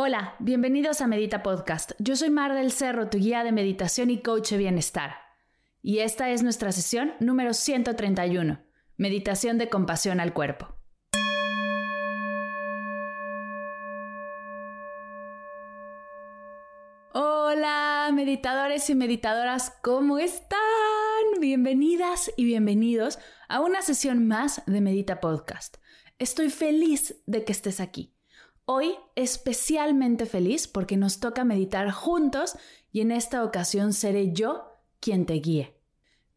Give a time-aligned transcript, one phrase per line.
[0.00, 1.90] Hola, bienvenidos a Medita Podcast.
[1.98, 5.16] Yo soy Mar del Cerro, tu guía de meditación y coach de bienestar.
[5.82, 8.60] Y esta es nuestra sesión número 131,
[8.96, 10.68] Meditación de compasión al cuerpo.
[17.12, 20.60] Hola, meditadores y meditadoras, ¿cómo están?
[21.40, 23.18] Bienvenidas y bienvenidos
[23.48, 25.78] a una sesión más de Medita Podcast.
[26.20, 28.14] Estoy feliz de que estés aquí.
[28.70, 32.54] Hoy especialmente feliz porque nos toca meditar juntos
[32.92, 34.66] y en esta ocasión seré yo
[35.00, 35.80] quien te guíe.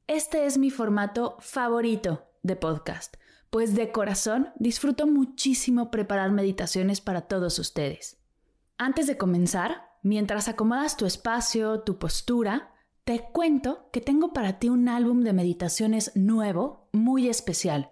[0.07, 3.17] Este es mi formato favorito de podcast,
[3.49, 8.21] pues de corazón disfruto muchísimo preparar meditaciones para todos ustedes.
[8.77, 14.69] Antes de comenzar, mientras acomodas tu espacio, tu postura, te cuento que tengo para ti
[14.69, 17.91] un álbum de meditaciones nuevo, muy especial.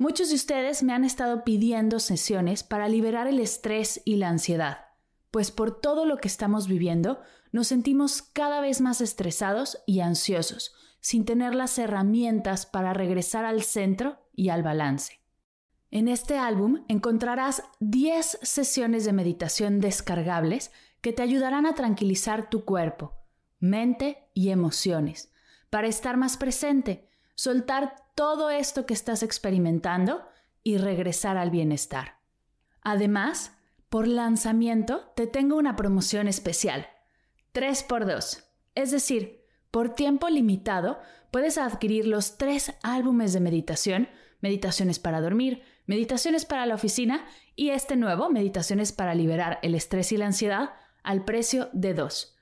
[0.00, 4.86] Muchos de ustedes me han estado pidiendo sesiones para liberar el estrés y la ansiedad,
[5.32, 10.72] pues por todo lo que estamos viviendo nos sentimos cada vez más estresados y ansiosos,
[11.00, 15.20] sin tener las herramientas para regresar al centro y al balance.
[15.90, 22.64] En este álbum encontrarás 10 sesiones de meditación descargables que te ayudarán a tranquilizar tu
[22.64, 23.14] cuerpo,
[23.58, 25.32] mente y emociones,
[25.70, 30.26] para estar más presente, soltar todo esto que estás experimentando
[30.64, 32.18] y regresar al bienestar.
[32.82, 33.52] Además,
[33.88, 36.88] por lanzamiento te tengo una promoción especial.
[37.54, 38.42] 3x2.
[38.74, 40.98] Es decir, por tiempo limitado
[41.30, 44.08] puedes adquirir los tres álbumes de meditación,
[44.40, 47.24] meditaciones para dormir, meditaciones para la oficina
[47.54, 50.70] y este nuevo, meditaciones para liberar el estrés y la ansiedad,
[51.04, 52.36] al precio de dos.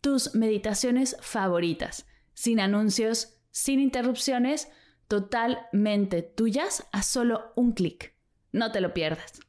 [0.00, 2.04] Tus meditaciones favoritas,
[2.34, 4.68] sin anuncios, sin interrupciones,
[5.10, 8.14] totalmente tuyas a solo un clic.
[8.52, 9.40] No te lo pierdas.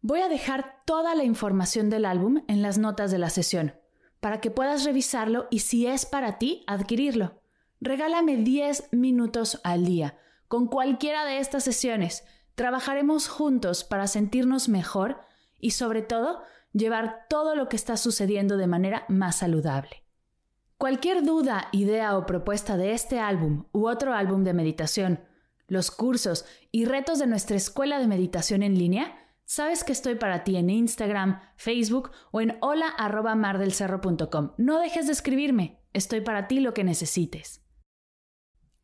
[0.00, 3.74] Voy a dejar toda la información del álbum en las notas de la sesión,
[4.20, 7.42] para que puedas revisarlo y si es para ti, adquirirlo.
[7.80, 10.16] Regálame 10 minutos al día.
[10.46, 12.22] Con cualquiera de estas sesiones,
[12.54, 15.20] trabajaremos juntos para sentirnos mejor
[15.58, 16.42] y sobre todo
[16.72, 19.99] llevar todo lo que está sucediendo de manera más saludable.
[20.80, 25.20] Cualquier duda, idea o propuesta de este álbum u otro álbum de meditación,
[25.68, 29.14] los cursos y retos de nuestra escuela de meditación en línea,
[29.44, 34.52] sabes que estoy para ti en Instagram, Facebook o en hola@mardelcerro.com.
[34.56, 37.62] No dejes de escribirme, estoy para ti lo que necesites.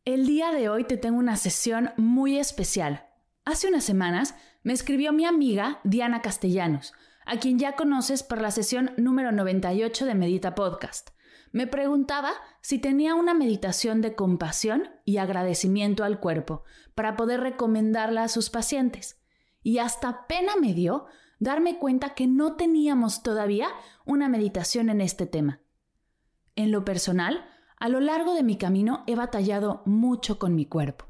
[0.05, 3.07] El día de hoy te tengo una sesión muy especial.
[3.43, 6.93] Hace unas semanas me escribió mi amiga Diana Castellanos,
[7.25, 11.16] a quien ya conoces por la sesión número 98 de Medita Podcast
[11.51, 12.31] me preguntaba
[12.61, 16.63] si tenía una meditación de compasión y agradecimiento al cuerpo
[16.95, 19.21] para poder recomendarla a sus pacientes.
[19.63, 21.05] Y hasta pena me dio
[21.39, 23.69] darme cuenta que no teníamos todavía
[24.05, 25.61] una meditación en este tema.
[26.55, 27.45] En lo personal,
[27.79, 31.05] a lo largo de mi camino he batallado mucho con mi cuerpo,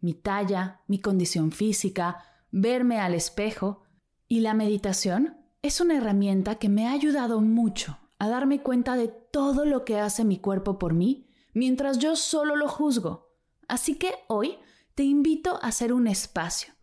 [0.00, 3.82] mi talla, mi condición física, verme al espejo,
[4.28, 9.08] y la meditación es una herramienta que me ha ayudado mucho a darme cuenta de
[9.08, 13.32] todo lo que hace mi cuerpo por mí, mientras yo solo lo juzgo.
[13.68, 14.58] Así que hoy
[14.94, 16.74] te invito a hacer un espacio,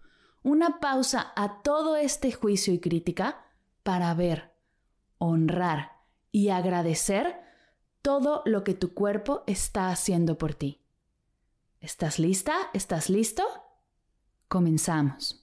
[0.43, 3.45] una pausa a todo este juicio y crítica
[3.83, 4.53] para ver,
[5.17, 5.91] honrar
[6.31, 7.39] y agradecer
[8.01, 10.81] todo lo que tu cuerpo está haciendo por ti.
[11.79, 12.53] ¿Estás lista?
[12.73, 13.43] ¿Estás listo?
[14.47, 15.40] Comenzamos.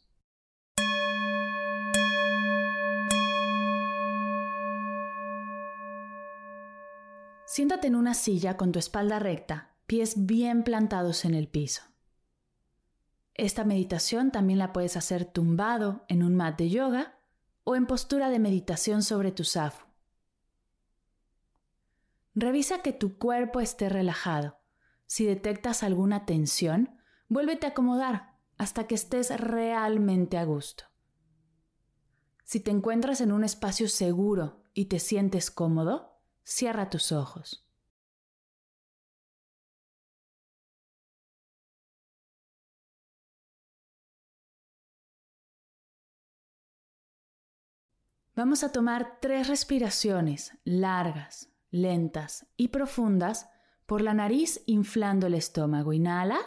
[7.59, 11.83] Siéntate en una silla con tu espalda recta, pies bien plantados en el piso.
[13.35, 17.19] Esta meditación también la puedes hacer tumbado en un mat de yoga
[17.65, 19.89] o en postura de meditación sobre tu zafu.
[22.37, 24.61] Revisa que tu cuerpo esté relajado.
[25.07, 30.85] Si detectas alguna tensión, vuélvete a acomodar hasta que estés realmente a gusto.
[32.45, 36.18] Si te encuentras en un espacio seguro y te sientes cómodo,
[36.51, 37.63] Cierra tus ojos.
[48.35, 53.51] Vamos a tomar tres respiraciones largas, lentas y profundas
[53.85, 55.93] por la nariz inflando el estómago.
[55.93, 56.41] Inhala.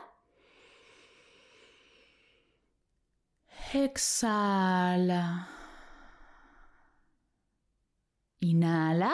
[3.71, 5.47] Exhala.
[8.39, 9.13] Inhala.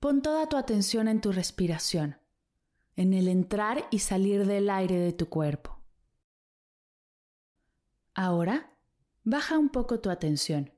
[0.00, 2.16] Pon toda tu atención en tu respiración,
[2.96, 5.78] en el entrar y salir del aire de tu cuerpo.
[8.14, 8.78] Ahora,
[9.24, 10.72] baja un poco tu atención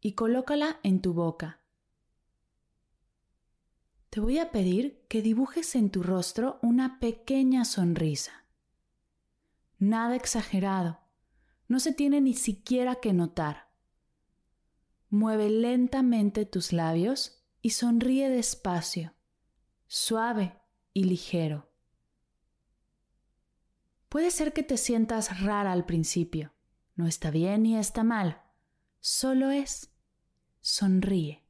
[0.00, 1.60] y colócala en tu boca.
[4.10, 8.44] Te voy a pedir que dibujes en tu rostro una pequeña sonrisa.
[9.80, 11.00] Nada exagerado,
[11.66, 13.72] no se tiene ni siquiera que notar.
[15.10, 17.37] Mueve lentamente tus labios
[17.68, 19.14] y sonríe despacio,
[19.88, 20.58] suave
[20.94, 21.70] y ligero.
[24.08, 26.54] Puede ser que te sientas rara al principio
[26.94, 28.42] no está bien ni está mal,
[29.00, 29.92] solo es.
[30.62, 31.44] Sonríe.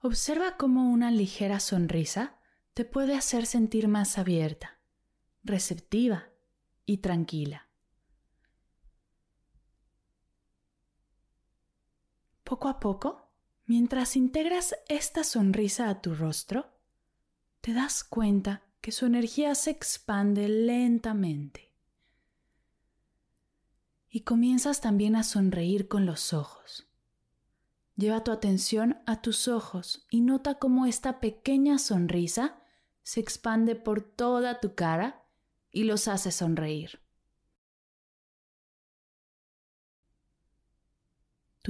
[0.00, 2.40] Observa cómo una ligera sonrisa
[2.74, 4.80] te puede hacer sentir más abierta,
[5.44, 6.30] receptiva
[6.84, 7.69] y tranquila.
[12.50, 13.28] Poco a poco,
[13.66, 16.66] mientras integras esta sonrisa a tu rostro,
[17.60, 21.72] te das cuenta que su energía se expande lentamente
[24.08, 26.88] y comienzas también a sonreír con los ojos.
[27.94, 32.60] Lleva tu atención a tus ojos y nota cómo esta pequeña sonrisa
[33.04, 35.22] se expande por toda tu cara
[35.70, 36.99] y los hace sonreír.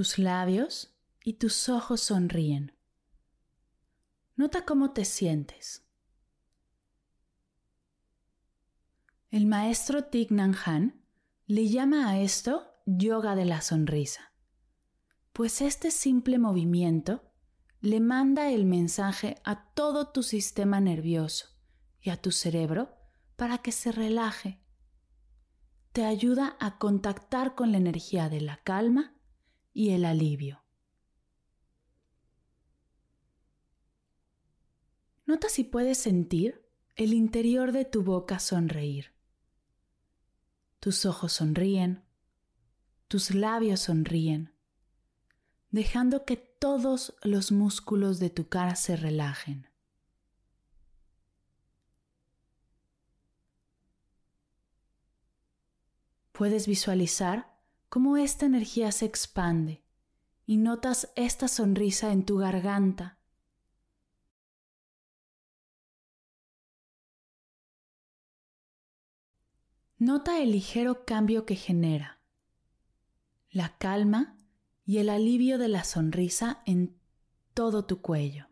[0.00, 2.72] Tus labios y tus ojos sonríen.
[4.34, 5.86] Nota cómo te sientes.
[9.30, 11.04] El maestro Thich Nhat Hanh
[11.44, 14.32] le llama a esto yoga de la sonrisa,
[15.34, 17.30] pues este simple movimiento
[17.82, 21.48] le manda el mensaje a todo tu sistema nervioso
[22.00, 22.96] y a tu cerebro
[23.36, 24.62] para que se relaje.
[25.92, 29.19] Te ayuda a contactar con la energía de la calma
[29.72, 30.62] y el alivio.
[35.26, 36.64] Nota si puedes sentir
[36.96, 39.12] el interior de tu boca sonreír
[40.80, 42.02] tus ojos sonríen,
[43.06, 44.54] tus labios sonríen,
[45.70, 49.68] dejando que todos los músculos de tu cara se relajen.
[56.32, 57.59] Puedes visualizar
[57.90, 59.84] cómo esta energía se expande
[60.46, 63.18] y notas esta sonrisa en tu garganta
[69.98, 72.20] Nota el ligero cambio que genera,
[73.50, 74.38] la calma
[74.86, 76.98] y el alivio de la sonrisa en
[77.52, 78.49] todo tu cuello.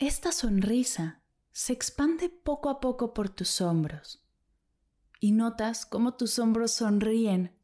[0.00, 4.24] Esta sonrisa se expande poco a poco por tus hombros
[5.18, 7.58] y notas cómo tus hombros sonríen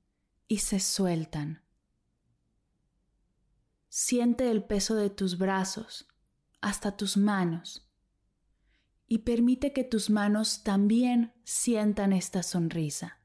[0.49, 1.63] y se sueltan.
[3.89, 6.09] Siente el peso de tus brazos
[6.61, 7.89] hasta tus manos
[9.07, 13.21] y permite que tus manos también sientan esta sonrisa.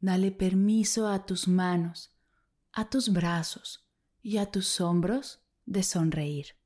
[0.00, 2.10] Dale permiso a tus manos,
[2.72, 3.88] a tus brazos
[4.22, 6.61] y a tus hombros de sonreír.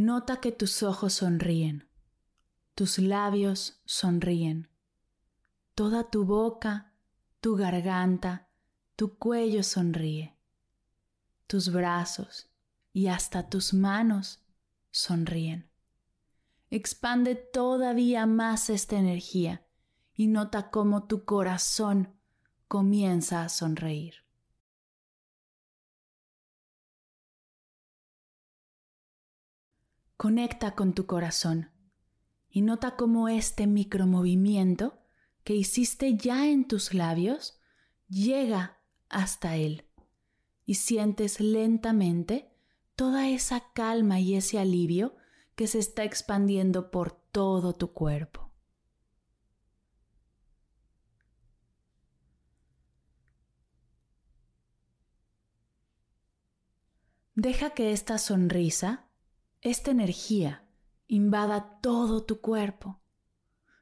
[0.00, 1.86] Nota que tus ojos sonríen,
[2.74, 4.70] tus labios sonríen,
[5.74, 6.94] toda tu boca,
[7.42, 8.48] tu garganta,
[8.96, 10.38] tu cuello sonríe,
[11.46, 12.48] tus brazos
[12.94, 14.42] y hasta tus manos
[14.90, 15.68] sonríen.
[16.70, 19.66] Expande todavía más esta energía
[20.14, 22.16] y nota cómo tu corazón
[22.68, 24.14] comienza a sonreír.
[30.20, 31.70] Conecta con tu corazón
[32.50, 34.98] y nota cómo este micromovimiento
[35.44, 37.58] que hiciste ya en tus labios
[38.06, 39.86] llega hasta él
[40.66, 42.52] y sientes lentamente
[42.96, 45.16] toda esa calma y ese alivio
[45.54, 48.52] que se está expandiendo por todo tu cuerpo.
[57.34, 59.09] Deja que esta sonrisa,
[59.62, 60.64] esta energía,
[61.06, 63.00] invada todo tu cuerpo.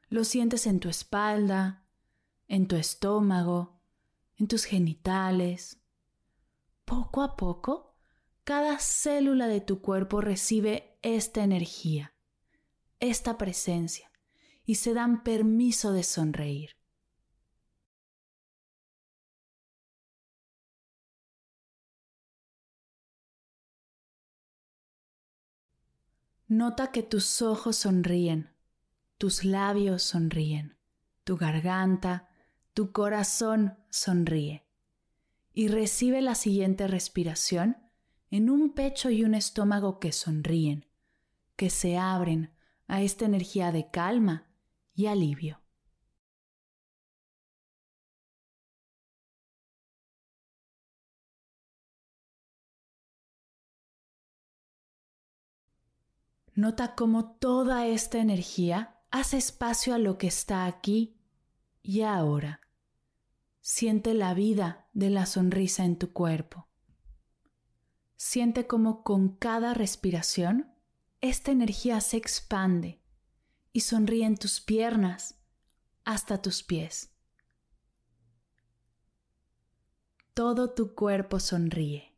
[0.08, 1.84] Lo sientes en tu espalda,
[2.48, 3.80] en tu estómago,
[4.36, 5.80] en tus genitales.
[6.84, 7.94] Poco a poco,
[8.44, 12.14] cada célula de tu cuerpo recibe esta energía,
[12.98, 14.10] esta presencia,
[14.64, 16.77] y se dan permiso de sonreír.
[26.48, 28.48] Nota que tus ojos sonríen,
[29.18, 30.78] tus labios sonríen,
[31.22, 32.30] tu garganta,
[32.72, 34.64] tu corazón sonríe.
[35.52, 37.76] Y recibe la siguiente respiración
[38.30, 40.86] en un pecho y un estómago que sonríen,
[41.54, 42.54] que se abren
[42.86, 44.46] a esta energía de calma
[44.94, 45.60] y alivio.
[56.58, 61.16] Nota cómo toda esta energía hace espacio a lo que está aquí
[61.84, 62.60] y ahora.
[63.60, 66.66] Siente la vida de la sonrisa en tu cuerpo.
[68.16, 70.74] Siente cómo con cada respiración
[71.20, 73.00] esta energía se expande
[73.72, 75.38] y sonríe en tus piernas
[76.04, 77.14] hasta tus pies.
[80.34, 82.16] Todo tu cuerpo sonríe.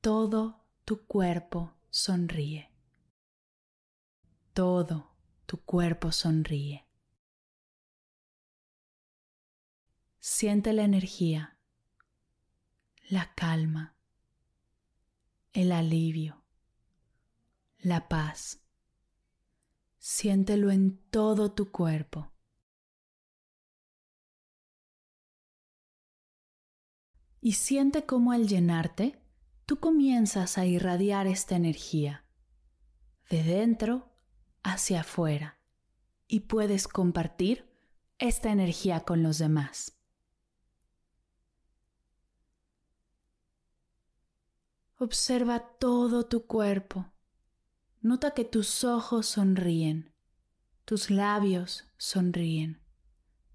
[0.00, 2.69] Todo tu cuerpo sonríe
[4.52, 5.10] todo
[5.46, 6.86] tu cuerpo sonríe.
[10.18, 11.58] Siente la energía,
[13.08, 13.96] la calma,
[15.52, 16.44] el alivio,
[17.78, 18.60] la paz.
[19.98, 22.30] Siéntelo en todo tu cuerpo.
[27.40, 29.18] Y siente cómo al llenarte,
[29.64, 32.26] tú comienzas a irradiar esta energía
[33.30, 34.09] de dentro
[34.62, 35.58] hacia afuera
[36.26, 37.68] y puedes compartir
[38.18, 39.96] esta energía con los demás.
[44.96, 47.10] Observa todo tu cuerpo.
[48.02, 50.14] Nota que tus ojos sonríen,
[50.84, 52.82] tus labios sonríen,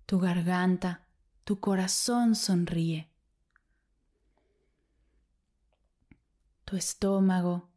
[0.05, 1.07] tu garganta,
[1.43, 3.11] tu corazón sonríe,
[6.65, 7.69] tu estómago,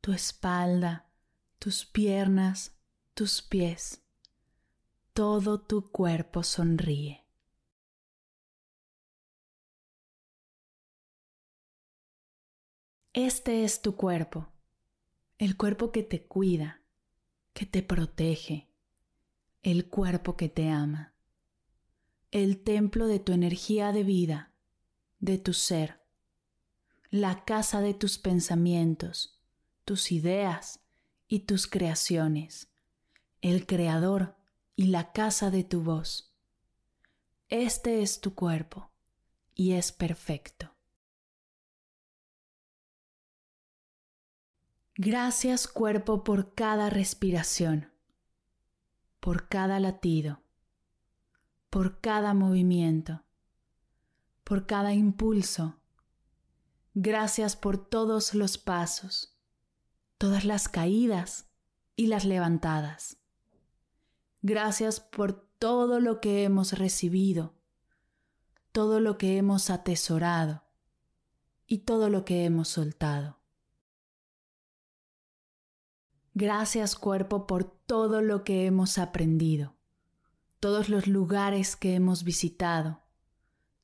[0.00, 1.07] tu espalda,
[1.58, 2.76] tus piernas,
[3.14, 4.02] tus pies,
[5.12, 7.24] todo tu cuerpo sonríe.
[13.12, 14.52] Este es tu cuerpo,
[15.38, 16.82] el cuerpo que te cuida,
[17.52, 18.70] que te protege,
[19.62, 21.14] el cuerpo que te ama,
[22.30, 24.52] el templo de tu energía de vida,
[25.18, 26.00] de tu ser,
[27.10, 29.40] la casa de tus pensamientos,
[29.84, 30.84] tus ideas,
[31.28, 32.68] y tus creaciones,
[33.42, 34.34] el creador
[34.74, 36.34] y la casa de tu voz.
[37.50, 38.90] Este es tu cuerpo
[39.54, 40.74] y es perfecto.
[44.96, 47.92] Gracias cuerpo por cada respiración,
[49.20, 50.40] por cada latido,
[51.70, 53.22] por cada movimiento,
[54.42, 55.76] por cada impulso.
[56.94, 59.37] Gracias por todos los pasos
[60.18, 61.48] todas las caídas
[61.96, 63.18] y las levantadas.
[64.42, 67.54] Gracias por todo lo que hemos recibido,
[68.72, 70.64] todo lo que hemos atesorado
[71.66, 73.38] y todo lo que hemos soltado.
[76.34, 79.74] Gracias cuerpo por todo lo que hemos aprendido,
[80.60, 83.02] todos los lugares que hemos visitado,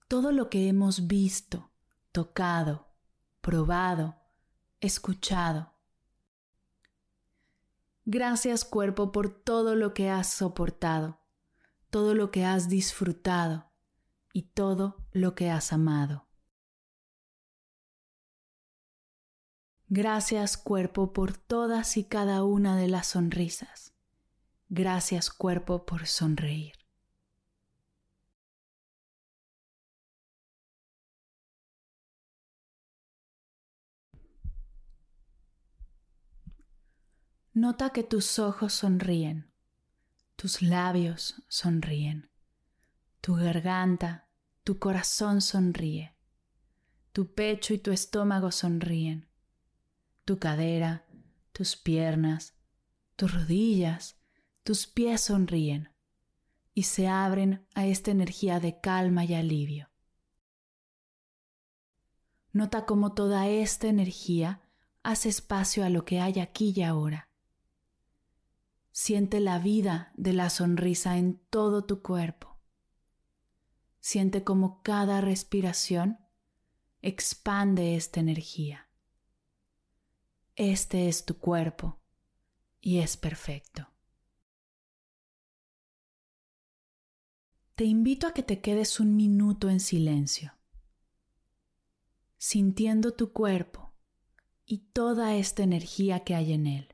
[0.07, 1.73] todo lo que hemos visto,
[2.12, 2.87] tocado,
[3.41, 4.17] probado,
[4.81, 5.74] escuchado.
[8.06, 11.20] Gracias cuerpo por todo lo que has soportado,
[11.88, 13.73] todo lo que has disfrutado
[14.34, 16.28] y todo lo que has amado.
[19.88, 23.94] Gracias cuerpo por todas y cada una de las sonrisas.
[24.68, 26.84] Gracias cuerpo por sonreír.
[37.56, 39.49] Nota que tus ojos sonríen,
[40.34, 42.28] tus labios sonríen,
[43.20, 44.28] tu garganta,
[44.64, 46.16] tu corazón sonríe,
[47.12, 49.28] tu pecho y tu estómago sonríen,
[50.25, 51.06] tu cadera,
[51.52, 52.56] tus piernas,
[53.14, 54.20] tus rodillas,
[54.64, 55.90] tus pies sonríen
[56.75, 59.90] y se abren a esta energía de calma y alivio.
[62.50, 64.61] Nota cómo toda esta energía
[65.04, 67.30] hace espacio a lo que hay aquí y ahora.
[68.96, 72.60] Siente la vida de la sonrisa en todo tu cuerpo.
[73.98, 76.20] Siente cómo cada respiración
[77.02, 78.88] expande esta energía.
[80.54, 81.98] Este es tu cuerpo
[82.80, 83.88] y es perfecto.
[87.74, 90.54] Te invito a que te quedes un minuto en silencio,
[92.36, 93.92] sintiendo tu cuerpo
[94.64, 96.93] y toda esta energía que hay en él.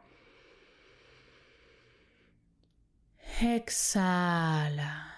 [3.39, 5.15] Exhala.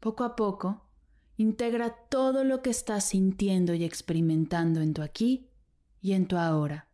[0.00, 0.86] Poco a poco,
[1.36, 5.50] integra todo lo que estás sintiendo y experimentando en tu aquí
[6.00, 6.88] y en tu ahora.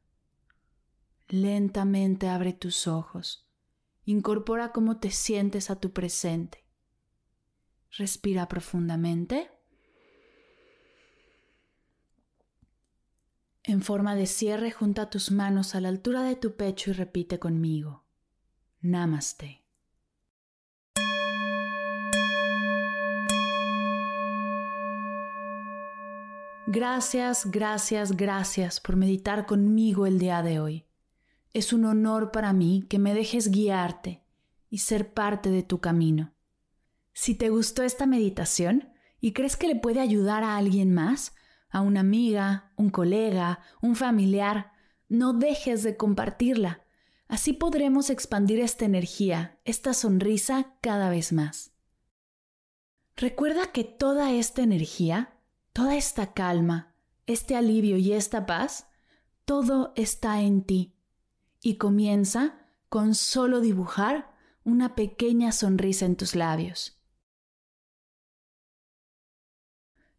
[1.28, 3.48] Lentamente abre tus ojos.
[4.04, 6.64] Incorpora cómo te sientes a tu presente.
[7.90, 9.50] Respira profundamente.
[13.64, 17.40] En forma de cierre, junta tus manos a la altura de tu pecho y repite
[17.40, 18.05] conmigo.
[18.86, 19.64] Namaste.
[26.68, 30.86] Gracias, gracias, gracias por meditar conmigo el día de hoy.
[31.52, 34.22] Es un honor para mí que me dejes guiarte
[34.70, 36.34] y ser parte de tu camino.
[37.12, 41.34] Si te gustó esta meditación y crees que le puede ayudar a alguien más,
[41.70, 44.70] a una amiga, un colega, un familiar,
[45.08, 46.85] no dejes de compartirla
[47.28, 51.72] Así podremos expandir esta energía, esta sonrisa cada vez más.
[53.16, 55.38] Recuerda que toda esta energía,
[55.72, 56.94] toda esta calma,
[57.26, 58.88] este alivio y esta paz,
[59.44, 60.94] todo está en ti
[61.60, 64.34] y comienza con solo dibujar
[64.64, 67.00] una pequeña sonrisa en tus labios.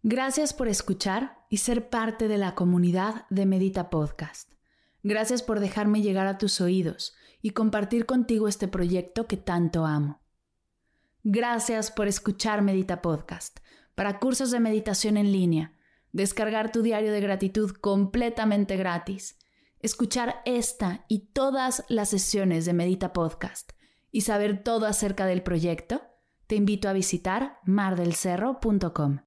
[0.03, 4.56] Gracias por escuchar y ser parte de la comunidad de Medita Podcast.
[5.03, 10.21] Gracias por dejarme llegar a tus oídos y compartir contigo este proyecto que tanto amo.
[11.23, 13.59] Gracias por escuchar Medita Podcast.
[13.95, 15.73] Para cursos de meditación en línea,
[16.11, 19.37] descargar tu diario de gratitud completamente gratis,
[19.79, 23.73] escuchar esta y todas las sesiones de Medita Podcast
[24.11, 26.01] y saber todo acerca del proyecto,
[26.47, 29.26] te invito a visitar mardelcerro.com.